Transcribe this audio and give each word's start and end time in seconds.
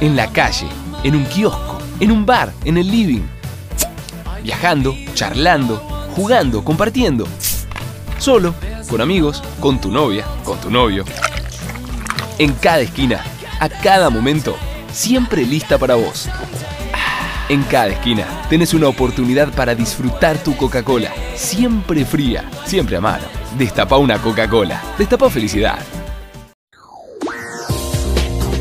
en 0.00 0.16
la 0.16 0.32
calle, 0.32 0.66
en 1.04 1.14
un 1.14 1.24
kiosco, 1.24 1.78
en 2.00 2.10
un 2.10 2.24
bar, 2.24 2.52
en 2.64 2.78
el 2.78 2.90
living. 2.90 3.22
Viajando, 4.42 4.96
charlando, 5.14 5.76
jugando, 6.16 6.64
compartiendo. 6.64 7.26
Solo, 8.18 8.54
con 8.88 9.00
amigos, 9.00 9.42
con 9.60 9.80
tu 9.80 9.90
novia, 9.90 10.24
con 10.44 10.58
tu 10.58 10.70
novio. 10.70 11.04
En 12.38 12.52
cada 12.54 12.80
esquina, 12.80 13.22
a 13.60 13.68
cada 13.68 14.08
momento, 14.08 14.56
siempre 14.92 15.44
lista 15.44 15.76
para 15.78 15.94
vos. 15.94 16.28
En 17.50 17.62
cada 17.64 17.88
esquina 17.88 18.26
tenés 18.48 18.74
una 18.74 18.88
oportunidad 18.88 19.52
para 19.52 19.74
disfrutar 19.74 20.38
tu 20.38 20.56
Coca-Cola, 20.56 21.12
siempre 21.34 22.04
fría, 22.04 22.48
siempre 22.64 22.96
a 22.96 23.00
mano. 23.00 23.24
Destapa 23.58 23.96
una 23.98 24.18
Coca-Cola, 24.18 24.80
destapa 24.96 25.28
felicidad. 25.28 25.78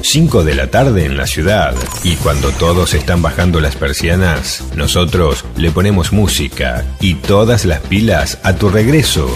5 0.01 0.43
de 0.43 0.55
la 0.55 0.71
tarde 0.71 1.05
en 1.05 1.17
la 1.17 1.27
ciudad 1.27 1.75
y 2.03 2.15
cuando 2.15 2.51
todos 2.51 2.93
están 2.93 3.21
bajando 3.21 3.59
las 3.59 3.75
persianas, 3.75 4.63
nosotros 4.75 5.45
le 5.57 5.71
ponemos 5.71 6.11
música 6.11 6.85
y 6.99 7.15
todas 7.15 7.65
las 7.65 7.81
pilas 7.81 8.39
a 8.43 8.55
tu 8.55 8.69
regreso. 8.69 9.29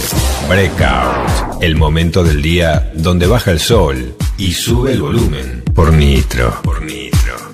Breakout, 0.49 1.61
el 1.61 1.75
momento 1.75 2.23
del 2.23 2.41
día 2.41 2.91
donde 2.95 3.27
baja 3.27 3.51
el 3.51 3.59
sol 3.59 4.15
y 4.37 4.53
sube 4.53 4.93
el 4.93 5.01
volumen 5.01 5.63
por 5.73 5.93
Nitro. 5.93 6.61
Por 6.63 6.81
Nitro. 6.81 7.52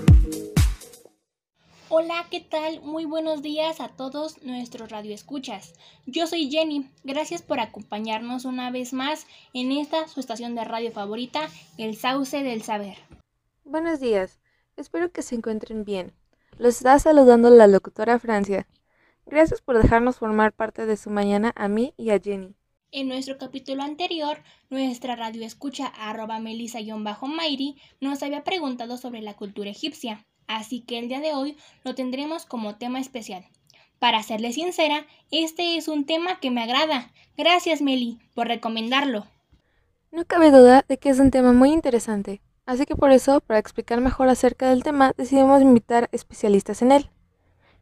Hola, 2.01 2.27
¿qué 2.31 2.39
tal? 2.39 2.81
Muy 2.81 3.03
buenos 3.03 3.41
días 3.41 3.81
a 3.81 3.89
todos 3.89 4.41
nuestros 4.41 4.89
radioescuchas. 4.89 5.73
Yo 6.05 6.27
soy 6.27 6.49
Jenny. 6.49 6.89
Gracias 7.03 7.41
por 7.41 7.59
acompañarnos 7.59 8.45
una 8.45 8.71
vez 8.71 8.93
más 8.93 9.27
en 9.53 9.73
esta 9.73 10.07
su 10.07 10.21
estación 10.21 10.55
de 10.55 10.63
radio 10.63 10.93
favorita, 10.93 11.49
El 11.77 11.97
Sauce 11.97 12.41
del 12.41 12.61
Saber. 12.61 12.95
Buenos 13.65 13.99
días. 13.99 14.39
Espero 14.77 15.11
que 15.11 15.21
se 15.21 15.35
encuentren 15.35 15.83
bien. 15.83 16.13
Los 16.57 16.77
está 16.77 16.97
saludando 16.99 17.49
la 17.49 17.67
locutora 17.67 18.17
Francia. 18.17 18.65
Gracias 19.25 19.61
por 19.61 19.77
dejarnos 19.77 20.19
formar 20.19 20.53
parte 20.53 20.85
de 20.85 20.95
su 20.95 21.09
mañana 21.09 21.51
a 21.57 21.67
mí 21.67 21.93
y 21.97 22.11
a 22.11 22.19
Jenny. 22.21 22.55
En 22.93 23.09
nuestro 23.09 23.37
capítulo 23.37 23.83
anterior, 23.83 24.41
nuestra 24.69 25.17
radioescucha 25.17 25.87
arroba 25.87 26.39
melissa-mairi 26.39 27.75
nos 27.99 28.23
había 28.23 28.45
preguntado 28.45 28.95
sobre 28.95 29.21
la 29.21 29.35
cultura 29.35 29.69
egipcia 29.69 30.25
así 30.49 30.81
que 30.81 30.99
el 30.99 31.07
día 31.07 31.21
de 31.21 31.33
hoy 31.33 31.55
lo 31.85 31.95
tendremos 31.95 32.45
como 32.45 32.75
tema 32.75 32.99
especial. 32.99 33.45
Para 33.99 34.23
serle 34.23 34.51
sincera, 34.51 35.05
este 35.31 35.77
es 35.77 35.87
un 35.87 36.05
tema 36.05 36.39
que 36.39 36.51
me 36.51 36.63
agrada. 36.63 37.11
Gracias, 37.37 37.81
Meli, 37.81 38.19
por 38.33 38.47
recomendarlo. 38.47 39.25
No 40.11 40.25
cabe 40.25 40.51
duda 40.51 40.83
de 40.87 40.97
que 40.97 41.09
es 41.09 41.19
un 41.19 41.31
tema 41.31 41.53
muy 41.53 41.71
interesante, 41.71 42.41
así 42.65 42.85
que 42.85 42.95
por 42.95 43.11
eso, 43.11 43.41
para 43.41 43.59
explicar 43.59 44.01
mejor 44.01 44.27
acerca 44.27 44.69
del 44.69 44.83
tema, 44.83 45.13
decidimos 45.15 45.61
invitar 45.61 46.09
especialistas 46.11 46.81
en 46.81 46.91
él. 46.91 47.09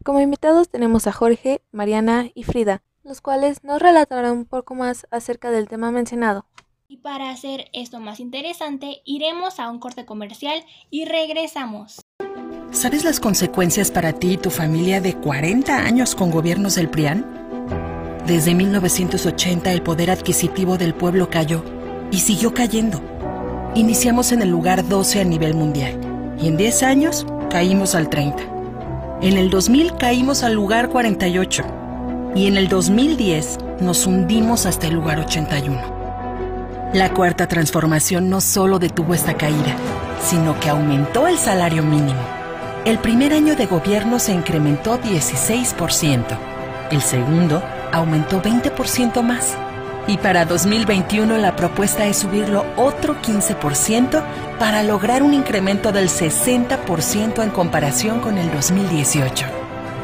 Como 0.04 0.20
invitados 0.20 0.70
tenemos 0.70 1.08
a 1.08 1.14
Jorge, 1.14 1.62
Mariana 1.72 2.30
y 2.34 2.44
Frida, 2.44 2.84
los 3.04 3.22
cuales 3.22 3.64
nos 3.64 3.82
relatarán 3.82 4.34
un 4.34 4.46
poco 4.46 4.76
más 4.76 5.08
acerca 5.10 5.52
del 5.52 5.70
tema 5.70 5.92
mencionado. 5.92 6.46
Y 6.90 6.98
para 6.98 7.30
hacer 7.30 7.70
esto 7.74 8.00
más 8.00 8.20
interesante, 8.20 9.02
iremos 9.06 9.60
a 9.60 9.70
un 9.70 9.80
corte 9.80 10.06
comercial 10.06 10.64
y 10.90 11.06
regresamos. 11.06 12.02
¿Sabes 12.78 13.04
las 13.04 13.20
consecuencias 13.20 13.90
para 13.90 14.14
ti 14.14 14.34
y 14.34 14.38
tu 14.38 14.52
familia 14.52 15.02
de 15.02 15.16
40 15.16 15.78
años 15.78 16.14
con 16.14 16.30
gobiernos 16.30 16.76
del 16.76 16.90
PRIAN? 16.90 17.26
Desde 18.28 18.54
1980 18.54 19.72
el 19.72 19.82
poder 19.82 20.12
adquisitivo 20.12 20.78
del 20.78 20.94
pueblo 20.94 21.28
cayó 21.28 21.64
y 22.12 22.20
siguió 22.20 22.54
cayendo. 22.54 23.02
Iniciamos 23.74 24.32
en 24.32 24.44
el 24.44 24.50
lugar 24.50 24.88
12 24.88 25.22
a 25.22 25.24
nivel 25.24 25.56
mundial 25.56 26.00
y 26.40 26.50
en 26.50 26.58
10 26.58 26.84
años 26.84 27.26
caímos 27.50 27.96
al 27.96 28.10
30. 28.10 28.44
En 29.24 29.38
el 29.38 29.50
2000 29.50 29.98
caímos 29.98 30.44
al 30.44 30.54
lugar 30.54 30.90
48 30.90 31.64
y 32.36 32.46
en 32.46 32.58
el 32.58 32.68
2010 32.68 33.58
nos 33.82 34.06
hundimos 34.06 34.68
hasta 34.68 34.86
el 34.86 34.94
lugar 34.94 35.20
81. 35.20 36.92
La 36.94 37.12
cuarta 37.12 37.48
transformación 37.48 38.30
no 38.30 38.40
solo 38.40 38.78
detuvo 38.78 39.16
esta 39.16 39.36
caída, 39.36 39.76
sino 40.24 40.60
que 40.60 40.70
aumentó 40.70 41.28
el 41.28 41.40
salario 41.40 41.82
mínimo 41.82 42.37
el 42.88 43.00
primer 43.00 43.34
año 43.34 43.58
de 43.58 43.66
gobierno 43.66 44.18
se 44.18 44.32
incrementó 44.32 44.98
16%, 45.02 46.38
el 46.90 47.02
segundo 47.02 47.62
aumentó 47.92 48.42
20% 48.42 49.22
más 49.24 49.58
y 50.08 50.16
para 50.18 50.46
2021 50.46 51.38
la 51.38 51.58
propuesta 51.58 52.06
es 52.06 52.20
subirlo 52.20 52.66
otro 52.78 53.22
15% 53.22 54.24
para 54.58 54.84
lograr 54.84 55.22
un 55.22 55.34
incremento 55.34 55.92
del 55.92 56.08
60% 56.08 57.44
en 57.44 57.50
comparación 57.50 58.22
con 58.22 58.38
el 58.38 58.50
2018. 58.54 59.46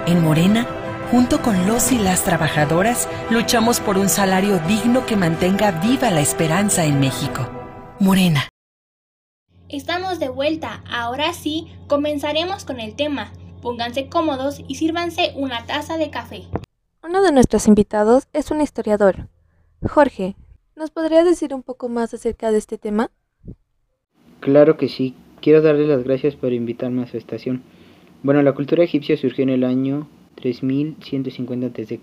En 0.06 0.22
Morena, 0.22 0.68
junto 1.10 1.42
con 1.42 1.66
los 1.66 1.94
y 1.94 2.00
las 2.00 2.24
trabajadoras, 2.24 3.08
luchamos 3.30 3.80
por 3.80 3.98
un 3.98 4.10
salario 4.10 4.60
digno 4.68 5.06
que 5.06 5.16
mantenga 5.16 5.72
viva 5.72 6.12
la 6.12 6.20
esperanza 6.20 6.84
en 6.84 7.00
México. 7.00 7.50
Morena. 8.02 8.53
Estamos 9.73 10.19
de 10.19 10.29
vuelta. 10.29 10.84
Ahora 10.88 11.34
sí, 11.34 11.66
comenzaremos 11.88 12.63
con 12.63 12.79
el 12.79 12.95
tema. 12.95 13.34
Pónganse 13.59 14.07
cómodos 14.07 14.61
y 14.67 14.75
sírvanse 14.75 15.34
una 15.35 15.66
taza 15.66 15.97
de 15.97 16.11
café. 16.11 16.44
Uno 17.03 17.23
de 17.23 17.31
nuestros 17.31 17.67
invitados 17.67 18.28
es 18.34 18.51
un 18.51 18.61
historiador. 18.61 19.29
Jorge, 19.81 20.35
¿nos 20.75 20.91
podría 20.91 21.23
decir 21.23 21.56
un 21.56 21.63
poco 21.63 21.89
más 21.89 22.13
acerca 22.13 22.51
de 22.51 22.59
este 22.59 22.78
tema? 22.78 23.09
Claro 24.41 24.78
que 24.78 24.89
sí. 24.89 25.16
Quiero 25.41 25.63
darle 25.63 25.88
las 25.88 26.03
gracias 26.03 26.35
por 26.35 26.53
invitarme 26.53 27.01
a 27.01 27.07
su 27.07 27.17
estación. 27.17 27.63
Bueno, 28.22 28.44
la 28.44 28.53
cultura 28.53 28.84
egipcia 28.84 29.17
surgió 29.17 29.41
en 29.41 29.50
el 29.50 29.63
año 29.63 30.07
3150 30.35 31.81
a.C., 31.81 32.00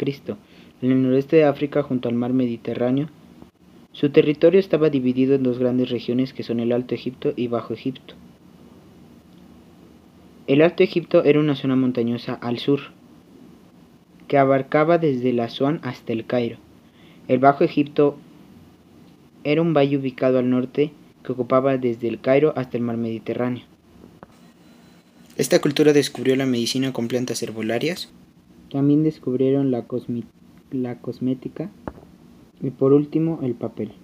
en 0.82 0.91
el 0.91 1.02
noreste 1.04 1.37
de 1.37 1.44
África 1.44 1.84
junto 1.84 2.08
al 2.08 2.16
mar 2.16 2.32
Mediterráneo 2.32 3.10
su 4.00 4.09
territorio 4.09 4.59
estaba 4.59 4.88
dividido 4.88 5.34
en 5.34 5.43
dos 5.43 5.59
grandes 5.59 5.91
regiones 5.91 6.33
que 6.33 6.43
son 6.43 6.59
el 6.59 6.72
Alto 6.72 6.94
Egipto 6.94 7.34
y 7.37 7.49
Bajo 7.49 7.75
Egipto. 7.75 8.15
El 10.47 10.62
Alto 10.62 10.83
Egipto 10.83 11.22
era 11.22 11.38
una 11.38 11.55
zona 11.55 11.77
montañosa 11.77 12.33
al 12.33 12.59
sur, 12.59 12.81
que 14.27 14.38
abarcaba 14.38 14.97
desde 14.97 15.34
la 15.34 15.44
Asuán 15.44 15.81
hasta 15.83 16.15
el 16.15 16.25
Cairo. 16.25 16.56
El 17.28 17.41
Bajo 17.41 17.62
Egipto 17.62 18.16
era 19.44 19.61
un 19.61 19.75
valle 19.75 19.99
ubicado 19.99 20.38
al 20.38 20.49
norte 20.49 20.93
que 21.22 21.32
ocupaba 21.32 21.77
desde 21.77 22.09
el 22.09 22.22
Cairo 22.22 22.55
hasta 22.56 22.78
el 22.78 22.82
mar 22.82 22.97
Mediterráneo. 22.97 23.65
Esta 25.37 25.61
cultura 25.61 25.93
descubrió 25.93 26.37
la 26.37 26.47
medicina 26.47 26.94
con 26.94 27.06
plantas 27.06 27.43
herbolarias. 27.43 28.11
También 28.71 29.03
descubrieron 29.03 29.71
la 29.71 29.82
cosmética 29.82 31.69
y 32.60 32.71
por 32.71 32.93
último, 32.93 33.41
el 33.43 33.54
papel. 33.54 33.94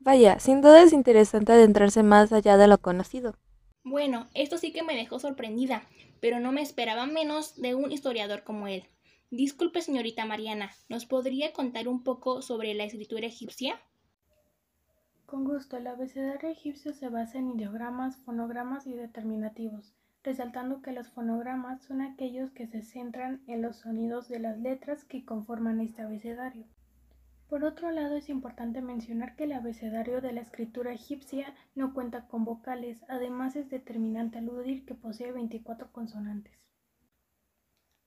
Vaya, 0.00 0.38
sin 0.38 0.60
duda 0.60 0.82
es 0.82 0.92
interesante 0.92 1.52
adentrarse 1.52 2.02
más 2.02 2.32
allá 2.32 2.56
de 2.56 2.68
lo 2.68 2.78
conocido. 2.78 3.34
Bueno, 3.82 4.26
esto 4.34 4.58
sí 4.58 4.72
que 4.72 4.82
me 4.82 4.96
dejó 4.96 5.18
sorprendida, 5.18 5.82
pero 6.20 6.40
no 6.40 6.52
me 6.52 6.62
esperaba 6.62 7.06
menos 7.06 7.60
de 7.60 7.74
un 7.74 7.90
historiador 7.92 8.42
como 8.44 8.68
él. 8.68 8.84
Disculpe, 9.30 9.82
señorita 9.82 10.24
Mariana, 10.24 10.70
¿nos 10.88 11.06
podría 11.06 11.52
contar 11.52 11.88
un 11.88 12.04
poco 12.04 12.42
sobre 12.42 12.74
la 12.74 12.84
escritura 12.84 13.26
egipcia? 13.26 13.80
Con 15.26 15.44
gusto, 15.44 15.76
el 15.76 15.88
abecedario 15.88 16.48
egipcio 16.48 16.94
se 16.94 17.08
basa 17.08 17.38
en 17.38 17.50
ideogramas, 17.50 18.16
fonogramas 18.18 18.86
y 18.86 18.92
determinativos, 18.92 19.92
resaltando 20.22 20.82
que 20.82 20.92
los 20.92 21.08
fonogramas 21.08 21.82
son 21.82 22.00
aquellos 22.00 22.52
que 22.52 22.68
se 22.68 22.82
centran 22.82 23.42
en 23.48 23.62
los 23.62 23.78
sonidos 23.78 24.28
de 24.28 24.38
las 24.38 24.58
letras 24.58 25.04
que 25.04 25.24
conforman 25.24 25.80
este 25.80 26.02
abecedario. 26.02 26.66
Por 27.48 27.64
otro 27.64 27.92
lado, 27.92 28.16
es 28.16 28.28
importante 28.28 28.82
mencionar 28.82 29.36
que 29.36 29.44
el 29.44 29.52
abecedario 29.52 30.20
de 30.20 30.32
la 30.32 30.40
escritura 30.40 30.92
egipcia 30.92 31.54
no 31.76 31.94
cuenta 31.94 32.26
con 32.26 32.44
vocales, 32.44 33.04
además 33.08 33.54
es 33.54 33.70
determinante 33.70 34.38
aludir 34.38 34.84
que 34.84 34.96
posee 34.96 35.30
24 35.30 35.92
consonantes. 35.92 36.58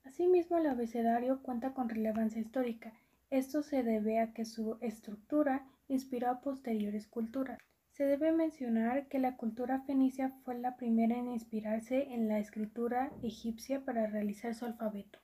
Asimismo, 0.03 0.57
el 0.57 0.67
abecedario 0.67 1.41
cuenta 1.41 1.73
con 1.73 1.87
relevancia 1.87 2.41
histórica. 2.41 2.91
Esto 3.29 3.63
se 3.63 3.81
debe 3.83 4.19
a 4.19 4.33
que 4.33 4.43
su 4.43 4.77
estructura 4.81 5.65
inspiró 5.87 6.29
a 6.29 6.41
posteriores 6.41 7.07
culturas. 7.07 7.59
Se 7.91 8.03
debe 8.03 8.33
mencionar 8.33 9.07
que 9.07 9.19
la 9.19 9.37
cultura 9.37 9.81
fenicia 9.81 10.29
fue 10.43 10.57
la 10.59 10.75
primera 10.75 11.17
en 11.17 11.29
inspirarse 11.29 12.13
en 12.13 12.27
la 12.27 12.39
escritura 12.39 13.11
egipcia 13.23 13.85
para 13.85 14.07
realizar 14.07 14.53
su 14.53 14.65
alfabeto. 14.65 15.19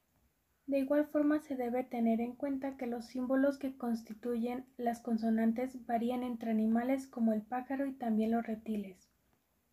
De 0.68 0.80
igual 0.80 1.06
forma 1.08 1.40
se 1.42 1.56
debe 1.56 1.84
tener 1.84 2.20
en 2.22 2.36
cuenta 2.36 2.76
que 2.76 2.88
los 2.88 3.06
símbolos 3.06 3.60
que 3.60 3.78
constituyen 3.78 4.66
las 4.78 5.00
consonantes 5.00 5.86
varían 5.86 6.24
entre 6.24 6.50
animales 6.50 7.08
como 7.08 7.34
el 7.34 7.44
pájaro 7.44 7.86
y 7.86 7.94
también 7.94 8.32
los 8.32 8.46
reptiles. 8.46 9.10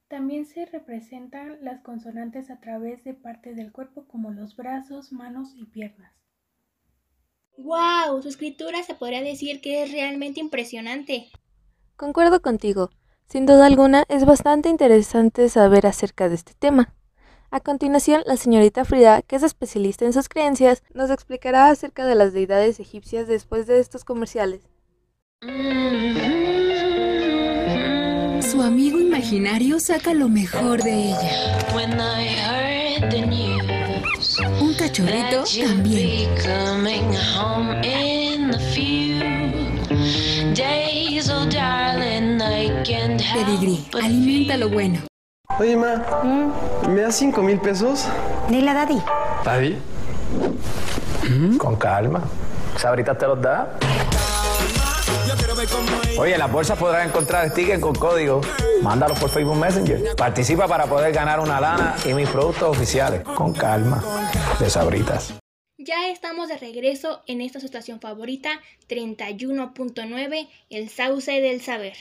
También 0.09 0.45
se 0.45 0.67
representan 0.67 1.65
las 1.65 1.81
consonantes 1.81 2.51
a 2.51 2.61
través 2.61 3.03
de 3.05 3.15
partes 3.15 3.57
del 3.57 3.73
cuerpo 3.73 4.07
como 4.07 4.31
los 4.31 4.55
brazos, 4.55 5.11
manos 5.13 5.55
y 5.57 5.65
piernas. 5.65 6.13
¡Wow! 7.57 8.21
Su 8.21 8.29
escritura 8.29 8.83
se 8.83 8.95
podría 8.95 9.23
decir 9.23 9.63
que 9.63 9.83
es 9.83 9.93
realmente 9.93 10.41
impresionante. 10.41 11.31
Concuerdo 11.97 12.43
contigo. 12.43 12.91
Sin 13.27 13.47
duda 13.47 13.65
alguna, 13.65 14.05
es 14.09 14.27
bastante 14.27 14.69
interesante 14.69 15.49
saber 15.49 15.87
acerca 15.87 16.29
de 16.29 16.35
este 16.35 16.53
tema. 16.53 16.95
A 17.55 17.61
continuación, 17.61 18.23
la 18.25 18.39
señorita 18.39 18.87
Frida, 18.87 19.21
que 19.21 19.37
es 19.37 19.43
especialista 19.43 20.07
en 20.07 20.15
sus 20.15 20.31
creencias, 20.31 20.83
nos 20.95 21.11
explicará 21.11 21.69
acerca 21.69 22.07
de 22.07 22.15
las 22.15 22.33
deidades 22.33 22.81
egipcias 22.81 23.29
después 23.29 23.67
de 23.67 23.79
estos 23.79 24.07
comerciales. 24.07 24.63
Su 28.41 28.63
amigo 28.63 28.99
imaginario 28.99 29.79
saca 29.81 30.15
lo 30.15 30.31
mejor 30.31 30.83
de 30.83 31.11
ella. 31.11 31.59
Un 34.59 34.73
cachorrito 34.73 35.45
también. 35.63 36.31
Pedigrí, 43.35 43.85
alimenta 43.93 44.57
lo 44.57 44.71
bueno. 44.71 45.12
Oye, 45.59 45.77
ma, 45.77 46.03
¿me 46.89 47.03
das 47.03 47.17
cinco 47.17 47.43
mil 47.43 47.61
pesos? 47.61 48.07
Dile 48.49 48.71
a 48.71 48.75
Daddy. 48.75 49.03
¿Daddy? 49.45 49.79
Con 51.59 51.77
calma. 51.77 52.23
¿Sabrita 52.77 53.17
te 53.17 53.27
los 53.27 53.41
da? 53.41 53.79
Oye, 56.19 56.33
en 56.33 56.39
las 56.39 56.51
bolsas 56.51 56.79
podrás 56.79 57.07
encontrar 57.07 57.49
stickers 57.51 57.81
con 57.81 57.95
código. 57.95 58.41
Mándalo 58.83 59.15
por 59.15 59.31
Facebook 59.31 59.57
Messenger. 59.57 60.17
Participa 60.17 60.67
para 60.67 60.87
poder 60.87 61.13
ganar 61.13 61.39
una 61.39 61.61
lana 61.61 61.95
y 62.05 62.15
mis 62.15 62.29
productos 62.29 62.77
oficiales. 62.77 63.23
Con 63.23 63.53
calma. 63.53 64.03
De 64.59 64.69
Sabritas. 64.69 65.35
Ya 65.79 66.09
estamos 66.09 66.49
de 66.49 66.59
regreso 66.59 67.23
en 67.27 67.41
esta 67.41 67.61
situación 67.61 68.01
favorita 68.01 68.51
31.9, 68.89 70.49
el 70.71 70.89
sauce 70.89 71.41
del 71.41 71.61
saber. 71.61 71.95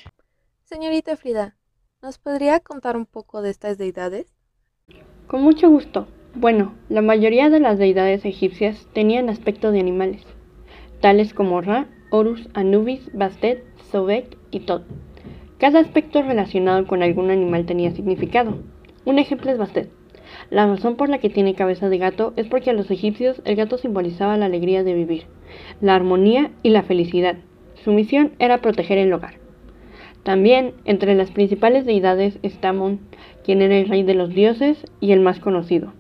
Señorita 0.66 1.18
Frida, 1.18 1.56
¿nos 2.02 2.18
podría 2.18 2.60
contar 2.60 2.98
un 2.98 3.06
poco 3.06 3.42
de 3.42 3.52
estas 3.52 3.78
deidades? 3.78 4.26
Con 5.28 5.44
mucho 5.44 5.70
gusto. 5.70 6.08
Bueno, 6.34 6.74
la 6.90 7.02
mayoría 7.02 7.50
de 7.50 7.60
las 7.60 7.78
deidades 7.78 8.26
egipcias 8.26 8.88
tenían 8.94 9.30
aspecto 9.30 9.72
de 9.72 9.80
animales, 9.80 10.24
tales 11.00 11.34
como 11.34 11.62
Ra, 11.62 11.88
Horus, 12.10 12.50
Anubis, 12.54 13.12
Bastet, 13.14 13.64
Sobek 13.92 14.38
y 14.50 14.62
Tot. 14.62 14.84
Cada 15.60 15.80
aspecto 15.80 16.24
relacionado 16.24 16.88
con 16.88 17.04
algún 17.04 17.30
animal 17.30 17.66
tenía 17.66 17.92
significado. 17.92 18.58
Un 19.06 19.20
ejemplo 19.20 19.52
es 19.52 19.58
Bastet. 19.58 19.92
La 20.50 20.66
razón 20.66 20.96
por 20.96 21.10
la 21.10 21.20
que 21.20 21.30
tiene 21.30 21.54
cabeza 21.54 21.90
de 21.90 21.98
gato 21.98 22.34
es 22.36 22.48
porque 22.48 22.72
a 22.72 22.74
los 22.74 22.90
egipcios 22.90 23.42
el 23.46 23.56
gato 23.56 23.78
simbolizaba 23.78 24.38
la 24.38 24.46
alegría 24.46 24.84
de 24.84 24.94
vivir, 24.94 25.26
la 25.82 25.96
armonía 25.96 26.52
y 26.64 26.70
la 26.72 26.82
felicidad. 26.82 27.36
Su 27.84 27.92
misión 27.92 28.32
era 28.40 28.62
proteger 28.62 28.98
el 28.98 29.14
hogar. 29.14 29.41
También 30.24 30.74
entre 30.86 31.16
las 31.16 31.32
principales 31.32 31.86
deidades 31.86 32.38
está 32.44 32.74
Mon, 32.74 33.00
quien 33.44 33.62
era 33.62 33.78
el 33.78 33.88
rey 33.88 34.04
de 34.04 34.14
los 34.14 34.30
dioses 34.30 34.86
y 35.00 35.14
el 35.14 35.20
más 35.20 35.40
conocido. 35.40 35.94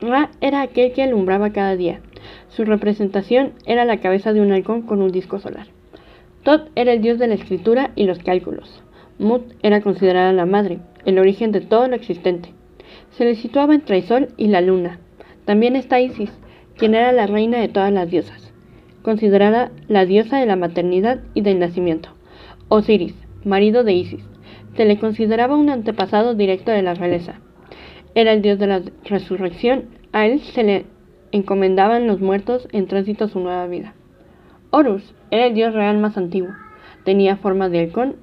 Ra 0.00 0.30
era 0.40 0.62
aquel 0.62 0.92
que 0.92 1.02
alumbraba 1.02 1.50
cada 1.50 1.76
día. 1.76 2.00
Su 2.48 2.64
representación 2.64 3.52
era 3.66 3.84
la 3.84 3.98
cabeza 3.98 4.32
de 4.32 4.40
un 4.40 4.52
halcón 4.52 4.82
con 4.82 5.02
un 5.02 5.10
disco 5.10 5.40
solar. 5.40 5.66
Tot 6.42 6.70
era 6.74 6.92
el 6.92 7.02
dios 7.02 7.18
de 7.18 7.26
la 7.26 7.34
escritura 7.34 7.90
y 7.96 8.04
los 8.04 8.20
cálculos. 8.20 8.82
Mut 9.18 9.52
era 9.62 9.82
considerada 9.82 10.32
la 10.32 10.46
madre, 10.46 10.78
el 11.04 11.18
origen 11.18 11.52
de 11.52 11.60
todo 11.60 11.86
lo 11.88 11.96
existente. 11.96 12.54
Se 13.10 13.24
le 13.24 13.34
situaba 13.34 13.74
entre 13.74 13.98
el 13.98 14.04
sol 14.04 14.28
y 14.36 14.46
la 14.46 14.60
luna. 14.60 15.00
También 15.44 15.76
está 15.76 16.00
Isis, 16.00 16.32
quien 16.78 16.94
era 16.94 17.12
la 17.12 17.26
reina 17.26 17.58
de 17.58 17.68
todas 17.68 17.92
las 17.92 18.10
diosas, 18.10 18.52
considerada 19.02 19.70
la 19.88 20.06
diosa 20.06 20.38
de 20.38 20.46
la 20.46 20.56
maternidad 20.56 21.20
y 21.34 21.42
del 21.42 21.58
nacimiento. 21.58 22.10
Osiris, 22.68 23.14
marido 23.44 23.84
de 23.84 23.92
Isis, 23.92 24.24
se 24.76 24.84
le 24.84 24.98
consideraba 24.98 25.56
un 25.56 25.70
antepasado 25.70 26.34
directo 26.34 26.70
de 26.70 26.82
la 26.82 26.94
realeza. 26.94 27.40
Era 28.14 28.32
el 28.32 28.42
dios 28.42 28.58
de 28.58 28.66
la 28.66 28.82
resurrección, 29.04 29.86
a 30.12 30.26
él 30.26 30.40
se 30.40 30.62
le 30.62 30.86
encomendaban 31.32 32.06
los 32.06 32.20
muertos 32.20 32.68
en 32.72 32.86
tránsito 32.86 33.24
a 33.24 33.28
su 33.28 33.40
nueva 33.40 33.66
vida. 33.66 33.94
Horus 34.70 35.14
era 35.30 35.46
el 35.46 35.54
dios 35.54 35.74
real 35.74 35.98
más 35.98 36.16
antiguo, 36.16 36.50
tenía 37.04 37.36
forma 37.36 37.68
de 37.68 37.80
halcón, 37.80 38.16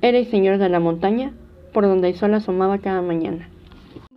era 0.00 0.18
el 0.18 0.26
señor 0.26 0.58
de 0.58 0.68
la 0.68 0.80
montaña, 0.80 1.32
por 1.72 1.84
donde 1.84 2.08
el 2.08 2.14
sol 2.14 2.34
asomaba 2.34 2.78
cada 2.78 3.02
mañana. 3.02 3.48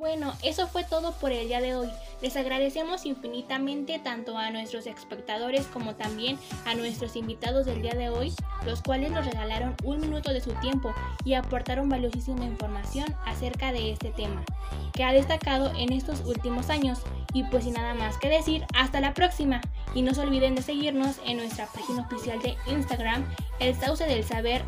Bueno, 0.01 0.33
eso 0.41 0.65
fue 0.65 0.83
todo 0.83 1.11
por 1.11 1.31
el 1.31 1.47
día 1.47 1.61
de 1.61 1.75
hoy. 1.75 1.87
Les 2.23 2.35
agradecemos 2.35 3.05
infinitamente 3.05 3.99
tanto 3.99 4.35
a 4.35 4.49
nuestros 4.49 4.87
espectadores 4.87 5.67
como 5.67 5.93
también 5.93 6.39
a 6.65 6.73
nuestros 6.73 7.15
invitados 7.15 7.67
del 7.67 7.83
día 7.83 7.93
de 7.93 8.09
hoy, 8.09 8.33
los 8.65 8.81
cuales 8.81 9.11
nos 9.11 9.27
regalaron 9.27 9.75
un 9.83 10.01
minuto 10.01 10.33
de 10.33 10.41
su 10.41 10.53
tiempo 10.53 10.91
y 11.23 11.35
aportaron 11.35 11.87
valiosísima 11.87 12.45
información 12.45 13.15
acerca 13.27 13.71
de 13.71 13.91
este 13.91 14.09
tema, 14.09 14.43
que 14.91 15.03
ha 15.03 15.13
destacado 15.13 15.71
en 15.77 15.93
estos 15.93 16.21
últimos 16.21 16.71
años. 16.71 16.97
Y 17.35 17.43
pues 17.43 17.65
sin 17.65 17.73
nada 17.73 17.93
más 17.93 18.17
que 18.17 18.27
decir, 18.27 18.65
hasta 18.73 19.01
la 19.01 19.13
próxima. 19.13 19.61
Y 19.93 20.01
no 20.01 20.13
se 20.13 20.21
olviden 20.21 20.55
de 20.55 20.61
seguirnos 20.61 21.17
en 21.25 21.37
nuestra 21.37 21.67
página 21.67 22.03
oficial 22.03 22.41
de 22.41 22.55
Instagram, 22.67 23.25
el 23.59 23.75
sauce 23.75 24.05
del 24.05 24.23
saber 24.23 24.63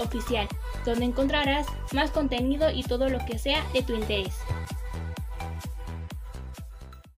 oficial, 0.00 0.46
donde 0.84 1.06
encontrarás 1.06 1.66
más 1.92 2.10
contenido 2.10 2.70
y 2.70 2.82
todo 2.82 3.08
lo 3.08 3.18
que 3.26 3.38
sea 3.38 3.64
de 3.72 3.82
tu 3.82 3.94
interés. 3.94 4.34